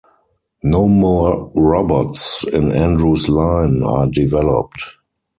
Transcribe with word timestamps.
No 0.63 0.87
more 0.87 1.51
robots 1.53 2.43
in 2.45 2.71
Andrew's 2.71 3.29
line 3.29 3.83
are 3.83 4.07
developed. 4.07 4.83